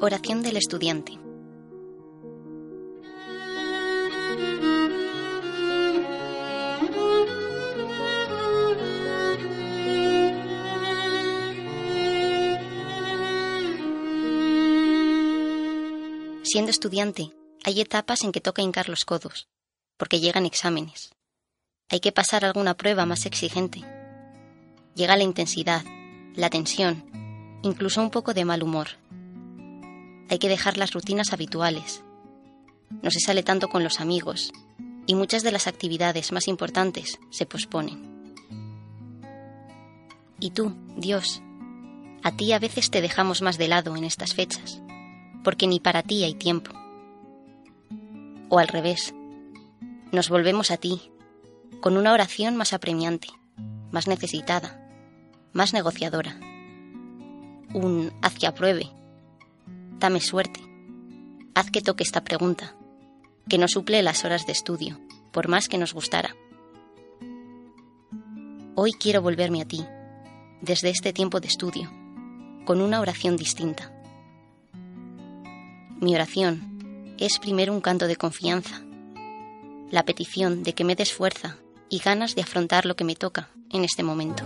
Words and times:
Oración 0.00 0.42
del 0.42 0.56
estudiante. 0.56 1.18
Siendo 16.42 16.70
estudiante, 16.70 17.32
hay 17.64 17.80
etapas 17.80 18.22
en 18.22 18.32
que 18.32 18.40
toca 18.40 18.62
hincar 18.62 18.88
los 18.88 19.04
codos, 19.04 19.48
porque 19.96 20.20
llegan 20.20 20.46
exámenes. 20.46 21.10
Hay 21.88 22.00
que 22.00 22.12
pasar 22.12 22.44
alguna 22.44 22.76
prueba 22.76 23.04
más 23.04 23.26
exigente. 23.26 23.82
Llega 24.94 25.16
la 25.16 25.24
intensidad, 25.24 25.84
la 26.34 26.48
tensión, 26.48 27.25
incluso 27.62 28.02
un 28.02 28.10
poco 28.10 28.34
de 28.34 28.44
mal 28.44 28.62
humor. 28.62 28.88
Hay 30.28 30.38
que 30.38 30.48
dejar 30.48 30.76
las 30.76 30.92
rutinas 30.92 31.32
habituales. 31.32 32.02
No 33.02 33.10
se 33.10 33.20
sale 33.20 33.42
tanto 33.42 33.68
con 33.68 33.84
los 33.84 34.00
amigos 34.00 34.52
y 35.06 35.14
muchas 35.14 35.42
de 35.42 35.52
las 35.52 35.66
actividades 35.66 36.32
más 36.32 36.48
importantes 36.48 37.18
se 37.30 37.46
posponen. 37.46 38.34
Y 40.40 40.50
tú, 40.50 40.74
Dios, 40.96 41.42
a 42.22 42.32
ti 42.32 42.52
a 42.52 42.58
veces 42.58 42.90
te 42.90 43.00
dejamos 43.00 43.42
más 43.42 43.56
de 43.58 43.68
lado 43.68 43.96
en 43.96 44.04
estas 44.04 44.34
fechas 44.34 44.82
porque 45.46 45.68
ni 45.68 45.78
para 45.78 46.02
ti 46.02 46.24
hay 46.24 46.34
tiempo. 46.34 46.72
O 48.48 48.58
al 48.58 48.66
revés, 48.66 49.14
nos 50.10 50.28
volvemos 50.28 50.72
a 50.72 50.76
ti, 50.76 51.12
con 51.80 51.96
una 51.96 52.12
oración 52.12 52.56
más 52.56 52.72
apremiante, 52.72 53.28
más 53.92 54.08
necesitada, 54.08 54.84
más 55.52 55.72
negociadora. 55.72 56.36
Un 57.74 58.12
haz 58.22 58.34
que 58.34 58.46
apruebe, 58.46 58.88
dame 59.98 60.20
suerte, 60.20 60.60
haz 61.54 61.70
que 61.70 61.82
toque 61.82 62.02
esta 62.02 62.24
pregunta, 62.24 62.76
que 63.48 63.58
no 63.58 63.68
suple 63.68 64.02
las 64.02 64.24
horas 64.24 64.46
de 64.46 64.52
estudio, 64.52 65.00
por 65.32 65.48
más 65.48 65.68
que 65.68 65.78
nos 65.78 65.92
gustara. 65.92 66.36
Hoy 68.74 68.92
quiero 68.92 69.22
volverme 69.22 69.62
a 69.62 69.68
ti, 69.68 69.84
desde 70.60 70.90
este 70.90 71.12
tiempo 71.12 71.40
de 71.40 71.48
estudio, 71.48 71.90
con 72.64 72.80
una 72.80 73.00
oración 73.00 73.36
distinta 73.36 73.92
mi 75.98 76.14
oración 76.14 77.14
es 77.18 77.38
primero 77.38 77.72
un 77.72 77.80
canto 77.80 78.06
de 78.06 78.16
confianza, 78.16 78.82
la 79.90 80.04
petición 80.04 80.62
de 80.62 80.74
que 80.74 80.84
me 80.84 80.94
des 80.94 81.10
fuerza 81.10 81.56
y 81.88 82.00
ganas 82.00 82.34
de 82.34 82.42
afrontar 82.42 82.84
lo 82.84 82.96
que 82.96 83.04
me 83.04 83.16
toca 83.16 83.48
en 83.72 83.82
este 83.82 84.02
momento. 84.02 84.44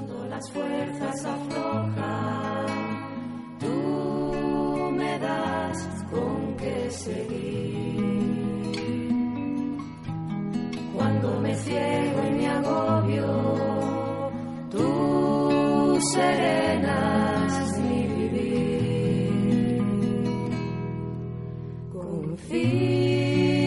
Serenas 16.20 17.78
mi 17.88 18.00
vivir. 18.16 19.82
Confío 21.92 23.59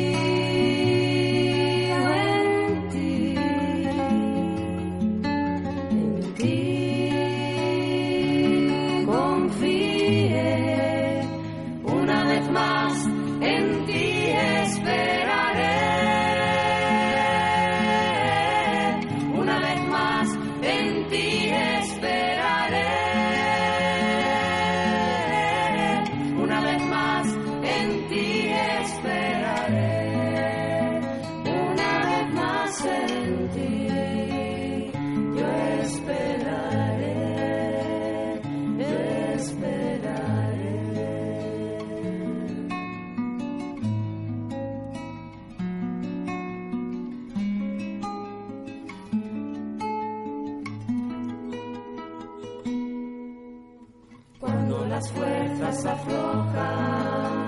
las 54.94 55.12
fuerzas 55.12 55.86
aflojan, 55.88 57.43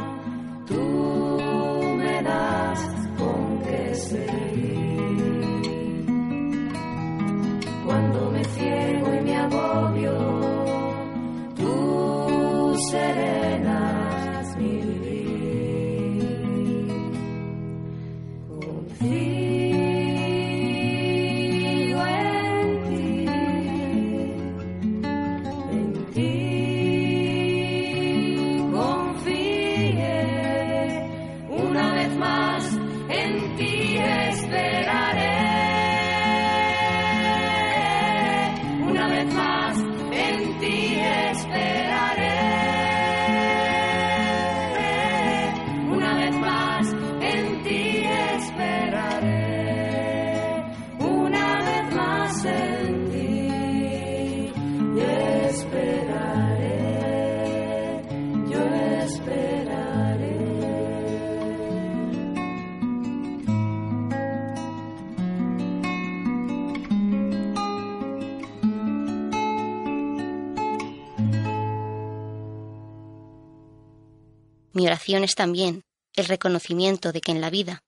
Mi 74.76 74.86
oración 74.88 75.24
es 75.24 75.36
también 75.36 75.84
el 76.18 76.26
reconocimiento 76.26 77.14
de 77.14 77.22
que 77.22 77.32
en 77.32 77.40
la 77.40 77.50
vida 77.50 77.80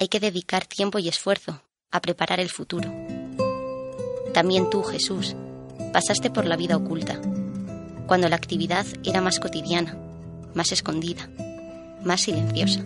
hay 0.00 0.08
que 0.08 0.18
dedicar 0.18 0.66
tiempo 0.66 0.98
y 0.98 1.06
esfuerzo 1.06 1.62
a 1.92 2.00
preparar 2.00 2.40
el 2.40 2.50
futuro. 2.50 2.92
También 4.32 4.68
tú, 4.68 4.82
Jesús, 4.82 5.36
pasaste 5.92 6.30
por 6.30 6.44
la 6.44 6.56
vida 6.56 6.76
oculta, 6.76 7.20
cuando 8.08 8.28
la 8.28 8.34
actividad 8.34 8.84
era 9.04 9.20
más 9.20 9.38
cotidiana, 9.38 9.96
más 10.54 10.72
escondida, 10.72 11.30
más 12.02 12.22
silenciosa. 12.22 12.84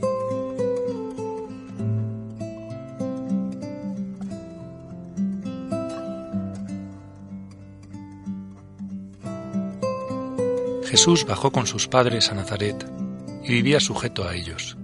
Jesús 10.85 11.25
bajó 11.25 11.51
con 11.51 11.67
sus 11.67 11.89
padres 11.89 12.31
a 12.31 12.35
Nazaret 12.35 13.08
y 13.49 13.53
vivía 13.53 13.81
sujeto 13.81 14.29
a 14.29 14.35
ellos. 14.35 14.77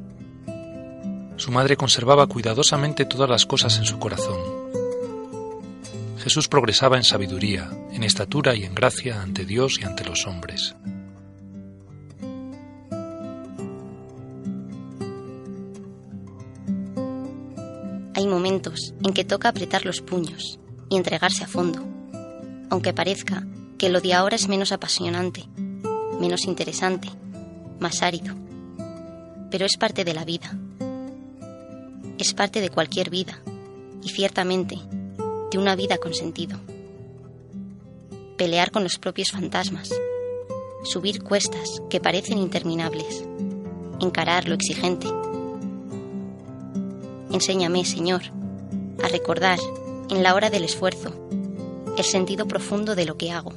Su 1.37 1.53
madre 1.53 1.77
conservaba 1.77 2.27
cuidadosamente 2.27 3.05
todas 3.05 3.29
las 3.29 3.45
cosas 3.45 3.77
en 3.79 3.85
su 3.85 3.99
corazón. 3.99 4.39
Jesús 6.19 6.49
progresaba 6.49 6.97
en 6.97 7.05
sabiduría, 7.05 7.71
en 7.93 8.03
estatura 8.03 8.55
y 8.55 8.65
en 8.65 8.75
gracia 8.75 9.21
ante 9.21 9.45
Dios 9.45 9.79
y 9.81 9.85
ante 9.85 10.05
los 10.07 10.27
hombres. 10.27 10.75
Hay 18.15 18.27
momentos 18.27 18.95
en 19.05 19.13
que 19.13 19.25
toca 19.25 19.51
apretar 19.51 19.85
los 19.85 20.01
puños 20.01 20.59
y 20.89 20.97
entregarse 20.97 21.45
a 21.45 21.49
fondo, 21.49 21.85
aunque 22.71 22.95
parezca 22.95 23.47
que 23.77 23.91
lo 23.91 24.01
de 24.01 24.15
ahora 24.15 24.37
es 24.37 24.49
menos 24.49 24.73
apasionante, 24.73 25.45
menos 26.19 26.47
interesante, 26.47 27.11
más 27.79 28.03
árido. 28.03 28.35
Pero 29.55 29.67
es 29.67 29.77
parte 29.77 30.03
de 30.03 30.15
la 30.15 30.25
vida. 30.25 30.53
Es 32.19 32.35
parte 32.35 32.61
de 32.61 32.71
cualquier 32.71 33.09
vida 33.09 33.41
y 34.03 34.09
ciertamente 34.09 34.81
de 35.53 35.59
una 35.59 35.77
vida 35.77 35.99
con 35.99 36.13
sentido. 36.13 36.59
Pelear 38.37 38.73
con 38.73 38.83
los 38.83 38.99
propios 38.99 39.31
fantasmas, 39.31 39.91
subir 40.83 41.23
cuestas 41.23 41.81
que 41.89 42.01
parecen 42.01 42.39
interminables, 42.39 43.25
encarar 44.01 44.49
lo 44.49 44.57
exigente. 44.57 45.07
Enséñame, 47.31 47.85
Señor, 47.85 48.23
a 49.05 49.07
recordar, 49.07 49.61
en 50.11 50.25
la 50.25 50.35
hora 50.35 50.51
del 50.51 50.65
esfuerzo, 50.65 51.15
el 51.97 52.05
sentido 52.05 52.49
profundo 52.49 52.97
de 52.97 53.05
lo 53.05 53.17
que 53.17 53.31
hago. 53.31 53.53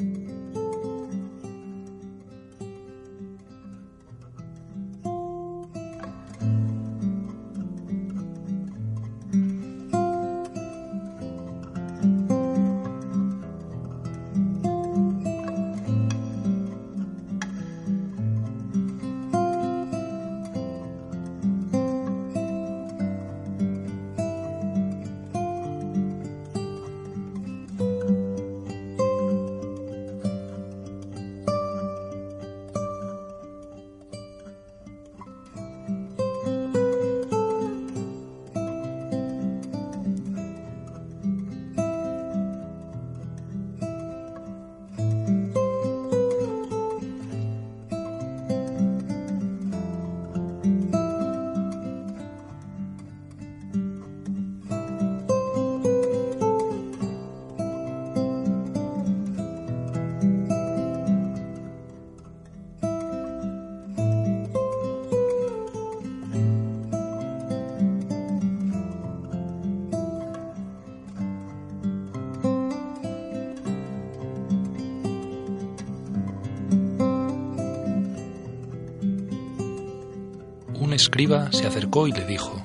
Escriba 80.94 81.51
se 81.51 81.68
acercó 81.68 82.07
y 82.07 82.12
le 82.12 82.25
dijo, 82.25 82.63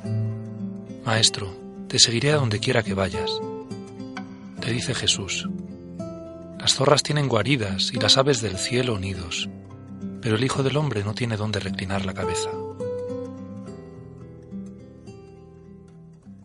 Maestro, 1.05 1.53
te 1.89 1.99
seguiré 1.99 2.33
a 2.33 2.37
donde 2.37 2.61
quiera 2.61 2.83
que 2.83 2.95
vayas. 2.95 3.31
Le 4.65 4.73
dice 4.73 4.95
Jesús, 4.95 5.49
Las 6.59 6.75
zorras 6.75 7.03
tienen 7.03 7.29
guaridas 7.29 7.91
y 7.93 7.99
las 7.99 8.17
aves 8.17 8.41
del 8.41 8.57
cielo 8.59 8.99
nidos, 8.99 9.49
pero 10.21 10.37
el 10.37 10.45
Hijo 10.45 10.63
del 10.63 10.77
Hombre 10.77 11.03
no 11.05 11.15
tiene 11.15 11.37
dónde 11.37 11.61
reclinar 11.61 12.07
la 12.07 12.15
cabeza. 12.15 12.51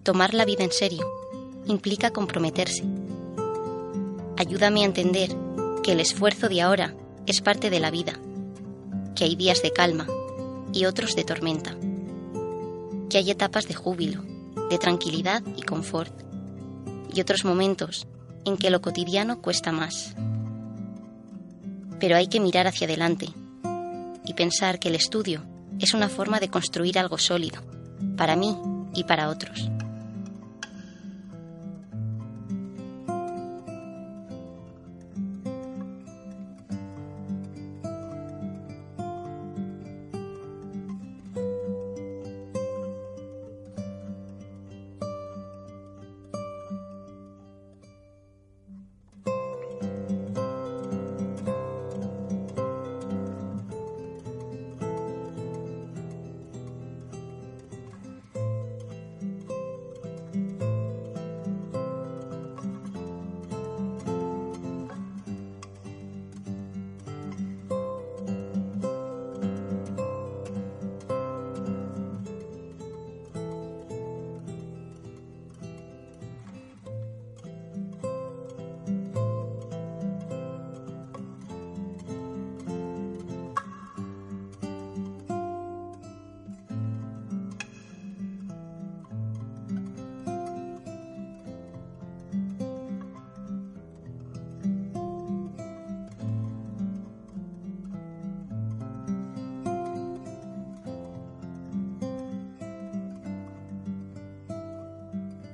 Tomar 0.04 0.34
la 0.34 0.46
vida 0.46 0.64
en 0.64 0.72
serio 0.72 1.06
implica 1.66 2.12
comprometerse. 2.12 2.84
Ayúdame 4.38 4.82
a 4.82 4.86
entender 4.86 5.36
que 5.84 5.92
el 5.92 6.00
esfuerzo 6.00 6.50
de 6.50 6.62
ahora 6.62 6.96
es 7.26 7.42
parte 7.42 7.70
de 7.70 7.80
la 7.80 7.92
vida, 7.92 8.20
que 9.16 9.26
hay 9.26 9.36
días 9.36 9.62
de 9.62 9.72
calma 9.72 10.08
y 10.78 10.86
otros 10.86 11.16
de 11.16 11.24
tormenta. 11.24 11.76
Que 13.10 13.18
hay 13.18 13.32
etapas 13.32 13.68
de 13.68 13.74
júbilo, 13.74 14.24
de 14.70 14.78
tranquilidad 14.78 15.42
y 15.56 15.64
confort, 15.64 16.14
y 17.12 17.20
otros 17.20 17.46
momentos 17.46 18.08
en 18.46 18.58
que 18.58 18.70
lo 18.70 18.82
cotidiano 18.82 19.42
cuesta 19.42 19.72
más. 19.72 20.16
Pero 22.00 22.16
hay 22.16 22.28
que 22.28 22.40
mirar 22.40 22.68
hacia 22.68 22.86
adelante 22.86 23.30
y 24.24 24.34
pensar 24.34 24.80
que 24.80 24.90
el 24.90 24.96
estudio 24.96 25.44
es 25.80 25.94
una 25.96 26.10
forma 26.10 26.40
de 26.40 26.50
construir 26.50 27.00
algo 27.00 27.18
sólido, 27.18 27.62
para 28.16 28.36
mí 28.36 28.56
y 28.94 29.04
para 29.04 29.30
otros. 29.30 29.70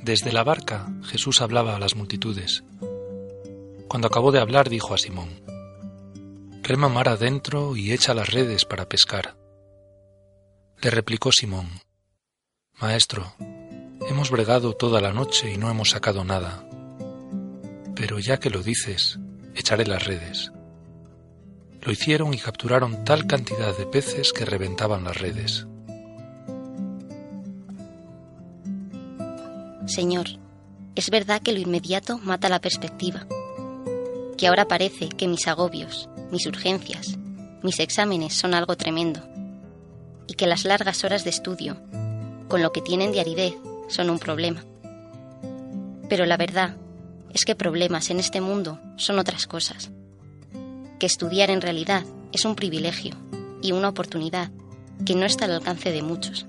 Desde 0.04 0.34
la 0.34 0.44
barca 0.44 0.86
Jesús 1.06 1.40
hablaba 1.40 1.78
a 1.78 1.80
las 1.80 1.96
multitudes. 1.96 2.66
Cuando 3.88 4.10
acabó 4.10 4.34
de 4.34 4.42
hablar 4.42 4.70
dijo 4.70 4.94
a 4.94 4.98
Simón, 4.98 5.30
Rema 6.62 6.90
mar 6.90 7.08
adentro 7.08 7.78
y 7.78 7.94
echa 7.94 8.14
las 8.14 8.30
redes 8.34 8.66
para 8.66 8.90
pescar. 8.90 9.38
Le 10.82 10.90
replicó 10.90 11.32
Simón, 11.32 11.70
Maestro, 12.82 13.34
hemos 14.10 14.30
bregado 14.30 14.74
toda 14.74 15.00
la 15.00 15.14
noche 15.14 15.54
y 15.54 15.58
no 15.58 15.70
hemos 15.70 15.92
sacado 15.92 16.26
nada. 16.26 16.68
Pero 17.96 18.20
ya 18.20 18.42
que 18.42 18.50
lo 18.50 18.62
dices, 18.62 19.20
echaré 19.56 19.86
las 19.86 20.06
redes. 20.06 20.52
Lo 21.82 21.94
hicieron 21.94 22.34
y 22.34 22.40
capturaron 22.40 23.06
tal 23.06 23.26
cantidad 23.26 23.78
de 23.78 23.86
peces 23.86 24.34
que 24.34 24.44
reventaban 24.44 25.06
las 25.06 25.16
redes. 25.16 25.66
Señor, 29.86 30.28
es 30.96 31.10
verdad 31.10 31.42
que 31.42 31.52
lo 31.52 31.60
inmediato 31.60 32.18
mata 32.18 32.48
la 32.48 32.62
perspectiva, 32.62 33.28
que 34.38 34.48
ahora 34.48 34.66
parece 34.66 35.10
que 35.10 35.28
mis 35.28 35.48
agobios, 35.48 36.08
mis 36.32 36.46
urgencias, 36.46 37.18
mis 37.62 37.80
exámenes 37.80 38.34
son 38.34 38.54
algo 38.54 38.78
tremendo, 38.78 39.22
y 40.28 40.36
que 40.36 40.48
las 40.48 40.64
largas 40.64 41.04
horas 41.04 41.26
de 41.26 41.32
estudio, 41.32 41.78
con 42.48 42.62
lo 42.62 42.72
que 42.72 42.82
tienen 42.82 43.12
de 43.12 43.20
aridez, 43.20 43.56
son 43.90 44.10
un 44.10 44.20
problema. 44.20 44.64
Pero 46.08 46.26
la 46.26 46.38
verdad 46.38 46.78
es 47.34 47.44
que 47.44 47.56
problemas 47.56 48.10
en 48.10 48.20
este 48.20 48.40
mundo 48.40 48.80
son 48.96 49.20
otras 49.20 49.48
cosas, 49.48 49.92
que 50.98 51.08
estudiar 51.08 51.50
en 51.50 51.62
realidad 51.62 52.06
es 52.32 52.46
un 52.46 52.56
privilegio 52.56 53.16
y 53.62 53.74
una 53.74 53.90
oportunidad 53.90 54.50
que 55.06 55.16
no 55.16 55.26
está 55.26 55.46
al 55.46 55.52
alcance 55.52 55.92
de 55.92 56.02
muchos. 56.02 56.46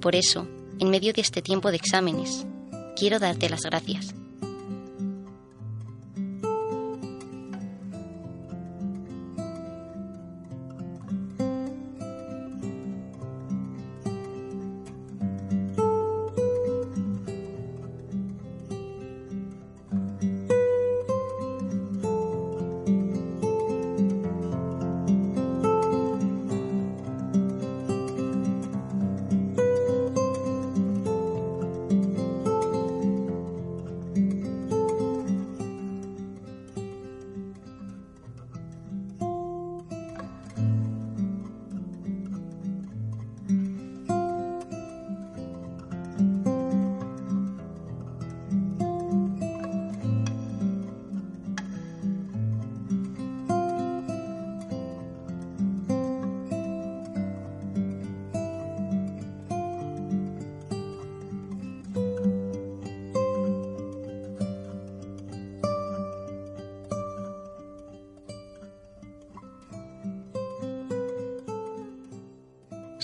Por 0.00 0.16
eso, 0.16 0.48
en 0.80 0.90
medio 0.90 1.12
de 1.12 1.20
este 1.20 1.42
tiempo 1.42 1.70
de 1.70 1.76
exámenes, 1.76 2.46
quiero 2.96 3.18
darte 3.18 3.48
las 3.48 3.62
gracias. 3.62 4.14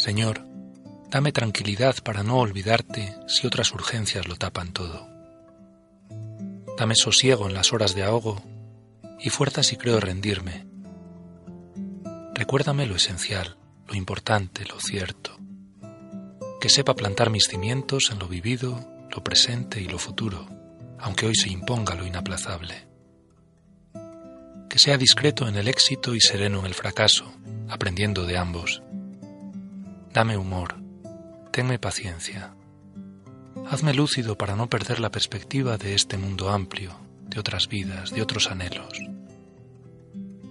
Señor, 0.07 0.47
dame 1.11 1.33
tranquilidad 1.33 1.97
para 2.05 2.23
no 2.23 2.37
olvidarte 2.37 3.17
si 3.27 3.45
otras 3.45 3.73
urgencias 3.73 4.29
lo 4.29 4.37
tapan 4.37 4.73
todo. 4.73 5.09
Dame 6.79 6.95
sosiego 6.95 7.49
en 7.49 7.55
las 7.55 7.73
horas 7.73 7.97
de 7.97 8.05
ahogo 8.05 8.41
y 9.19 9.31
fuerza 9.31 9.65
si 9.65 9.77
creo 9.77 9.99
rendirme. 9.99 10.65
Recuérdame 12.35 12.87
lo 12.87 12.95
esencial, 12.95 13.57
lo 13.89 13.97
importante, 13.97 14.65
lo 14.65 14.79
cierto. 14.79 15.37
Que 16.61 16.69
sepa 16.69 16.95
plantar 16.95 17.31
mis 17.31 17.49
cimientos 17.49 18.11
en 18.13 18.21
lo 18.21 18.29
vivido, 18.29 18.89
lo 19.11 19.25
presente 19.25 19.81
y 19.81 19.89
lo 19.89 19.99
futuro, 19.99 20.47
aunque 21.01 21.27
hoy 21.27 21.35
se 21.35 21.51
imponga 21.51 21.97
lo 21.97 22.07
inaplazable. 22.07 22.87
Que 24.71 24.79
sea 24.79 24.99
discreto 24.99 25.49
en 25.49 25.57
el 25.57 25.67
éxito 25.67 26.15
y 26.15 26.21
sereno 26.21 26.61
en 26.61 26.67
el 26.67 26.75
fracaso, 26.75 27.35
aprendiendo 27.69 28.25
de 28.25 28.39
ambos. 28.39 28.83
Dame 30.17 30.39
humor, 30.39 30.77
tenme 31.53 31.79
paciencia. 31.79 32.55
Hazme 33.69 33.93
lúcido 33.93 34.39
para 34.39 34.57
no 34.57 34.67
perder 34.71 34.99
la 34.99 35.11
perspectiva 35.11 35.77
de 35.77 35.95
este 35.95 36.17
mundo 36.17 36.49
amplio, 36.49 36.97
de 37.29 37.39
otras 37.39 37.69
vidas, 37.69 38.13
de 38.13 38.23
otros 38.23 38.51
anhelos. 38.51 38.99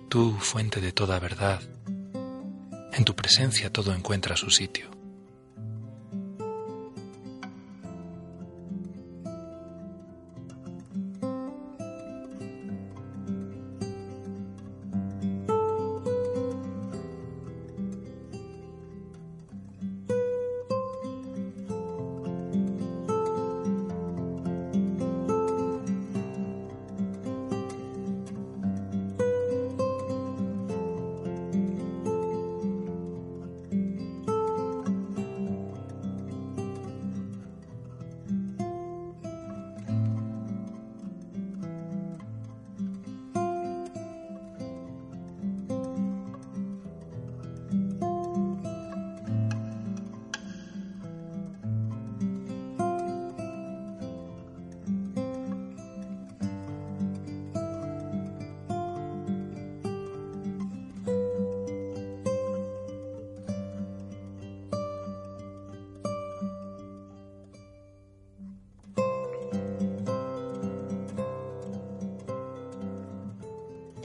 Tú, 0.07 0.37
fuente 0.39 0.81
de 0.81 0.91
toda 0.91 1.17
verdad, 1.17 1.63
en 2.93 3.05
tu 3.05 3.15
presencia 3.15 3.73
todo 3.73 3.95
encuentra 3.95 4.37
su 4.37 4.51
sitio. 4.51 4.94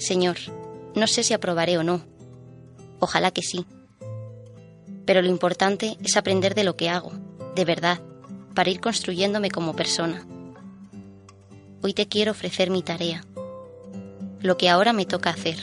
Señor, 0.00 0.38
no 0.94 1.06
sé 1.06 1.22
si 1.22 1.34
aprobaré 1.34 1.76
o 1.76 1.82
no. 1.82 2.00
Ojalá 3.00 3.32
que 3.32 3.42
sí. 3.42 3.66
Pero 5.04 5.20
lo 5.20 5.28
importante 5.28 5.98
es 6.02 6.16
aprender 6.16 6.54
de 6.54 6.64
lo 6.64 6.74
que 6.74 6.88
hago, 6.88 7.12
de 7.54 7.66
verdad, 7.66 8.00
para 8.54 8.70
ir 8.70 8.80
construyéndome 8.80 9.50
como 9.50 9.76
persona. 9.76 10.26
Hoy 11.82 11.92
te 11.92 12.08
quiero 12.08 12.32
ofrecer 12.32 12.70
mi 12.70 12.82
tarea, 12.82 13.24
lo 14.40 14.56
que 14.56 14.70
ahora 14.70 14.94
me 14.94 15.04
toca 15.04 15.30
hacer. 15.30 15.58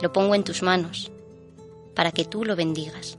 Lo 0.00 0.10
pongo 0.12 0.34
en 0.34 0.44
tus 0.44 0.62
manos, 0.62 1.12
para 1.94 2.12
que 2.12 2.24
tú 2.24 2.46
lo 2.46 2.56
bendigas. 2.56 3.18